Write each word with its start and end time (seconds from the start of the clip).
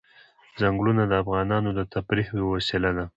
ځنګلونه 0.59 1.03
د 1.07 1.13
افغانانو 1.23 1.69
د 1.77 1.79
تفریح 1.93 2.27
یوه 2.39 2.49
وسیله 2.55 2.89
ده. 2.97 3.05